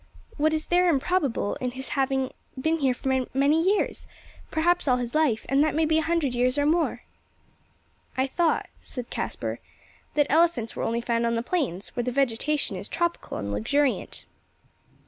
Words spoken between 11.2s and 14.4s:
on the plains, where the vegetation is tropical and luxuriant."